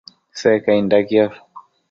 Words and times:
Secainda 0.41 0.97
quiosh 1.09 1.37